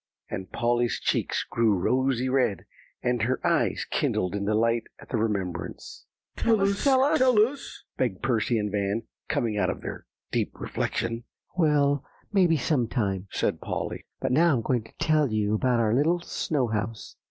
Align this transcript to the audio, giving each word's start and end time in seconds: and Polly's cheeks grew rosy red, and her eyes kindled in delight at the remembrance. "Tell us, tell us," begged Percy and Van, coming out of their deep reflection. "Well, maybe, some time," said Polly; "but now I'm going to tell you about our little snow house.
and 0.31 0.51
Polly's 0.51 0.99
cheeks 0.99 1.45
grew 1.47 1.75
rosy 1.77 2.27
red, 2.27 2.65
and 3.03 3.21
her 3.21 3.39
eyes 3.45 3.85
kindled 3.91 4.33
in 4.33 4.45
delight 4.45 4.85
at 4.97 5.09
the 5.09 5.17
remembrance. 5.17 6.05
"Tell 6.37 6.59
us, 6.59 6.83
tell 6.83 7.03
us," 7.03 7.83
begged 7.97 8.23
Percy 8.23 8.57
and 8.57 8.71
Van, 8.71 9.03
coming 9.29 9.59
out 9.59 9.69
of 9.69 9.81
their 9.81 10.07
deep 10.31 10.59
reflection. 10.59 11.25
"Well, 11.55 12.03
maybe, 12.33 12.57
some 12.57 12.87
time," 12.87 13.27
said 13.29 13.61
Polly; 13.61 14.07
"but 14.19 14.31
now 14.31 14.55
I'm 14.55 14.63
going 14.63 14.83
to 14.85 14.93
tell 14.99 15.31
you 15.31 15.53
about 15.53 15.79
our 15.79 15.93
little 15.93 16.19
snow 16.21 16.69
house. 16.69 17.15